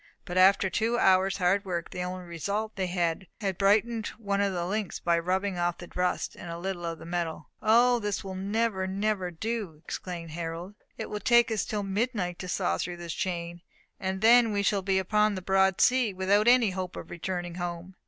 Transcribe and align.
But 0.25 0.35
after 0.35 0.67
two 0.67 0.97
hours' 0.97 1.37
hard 1.37 1.63
work, 1.63 1.91
the 1.91 2.01
only 2.01 2.25
result 2.25 2.71
was 2.75 2.87
that 2.87 2.91
they 2.91 3.39
had 3.45 3.57
brightened 3.59 4.07
one 4.17 4.41
of 4.41 4.51
the 4.51 4.65
links 4.65 4.97
by 4.99 5.19
rubbing 5.19 5.59
off 5.59 5.77
the 5.77 5.91
rust 5.93 6.35
and 6.35 6.49
a 6.49 6.57
little 6.57 6.85
of 6.85 6.97
the 6.97 7.05
metal. 7.05 7.49
"O, 7.61 7.99
this 7.99 8.23
will 8.23 8.33
never, 8.33 8.87
never 8.87 9.29
do!" 9.29 9.79
exclaimed 9.85 10.31
Harold. 10.31 10.73
"It 10.97 11.11
will 11.11 11.19
take 11.19 11.51
us 11.51 11.65
till 11.65 11.83
midnight 11.83 12.39
to 12.39 12.47
saw 12.47 12.79
through 12.79 12.97
this 12.97 13.13
chain, 13.13 13.61
and 13.99 14.21
then 14.21 14.51
we 14.51 14.63
shall 14.63 14.81
be 14.81 14.97
upon 14.97 15.35
the 15.35 15.39
broad 15.43 15.79
sea, 15.79 16.13
without 16.15 16.47
any 16.47 16.71
hope 16.71 16.95
of 16.95 17.11
returning 17.11 17.53
home. 17.61 17.93